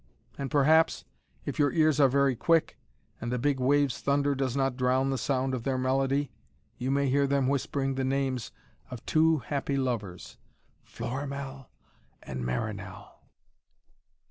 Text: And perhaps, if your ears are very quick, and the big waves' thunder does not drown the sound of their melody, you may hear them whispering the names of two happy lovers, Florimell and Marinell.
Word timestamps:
And 0.35 0.49
perhaps, 0.49 1.05
if 1.45 1.59
your 1.59 1.71
ears 1.73 1.99
are 1.99 2.07
very 2.09 2.35
quick, 2.35 2.79
and 3.21 3.31
the 3.31 3.37
big 3.37 3.59
waves' 3.59 3.99
thunder 4.01 4.33
does 4.33 4.57
not 4.57 4.75
drown 4.75 5.11
the 5.11 5.17
sound 5.19 5.53
of 5.53 5.61
their 5.61 5.77
melody, 5.77 6.31
you 6.79 6.89
may 6.89 7.07
hear 7.07 7.27
them 7.27 7.47
whispering 7.47 7.93
the 7.93 8.03
names 8.03 8.51
of 8.89 9.05
two 9.05 9.37
happy 9.45 9.77
lovers, 9.77 10.37
Florimell 10.83 11.69
and 12.23 12.43
Marinell. 12.43 13.19